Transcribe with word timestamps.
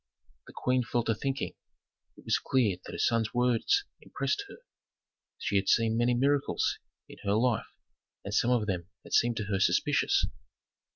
The 0.47 0.53
queen 0.53 0.81
fell 0.83 1.03
to 1.03 1.13
thinking; 1.13 1.53
it 2.17 2.25
was 2.25 2.39
clear 2.39 2.77
that 2.83 2.91
her 2.91 2.97
son's 2.97 3.35
words 3.35 3.83
impressed 4.01 4.45
her. 4.49 4.55
She 5.37 5.57
had 5.57 5.69
seen 5.69 5.95
many 5.95 6.15
miracles 6.15 6.79
in 7.07 7.19
her 7.23 7.33
life 7.35 7.67
and 8.25 8.33
some 8.33 8.49
of 8.49 8.65
them 8.65 8.89
had 9.03 9.13
seemed 9.13 9.37
to 9.37 9.43
her 9.51 9.59
suspicious. 9.59 10.25